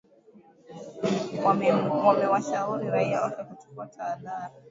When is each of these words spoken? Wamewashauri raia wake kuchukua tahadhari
Wamewashauri 2.05 2.89
raia 2.89 3.21
wake 3.21 3.43
kuchukua 3.43 3.85
tahadhari 3.85 4.53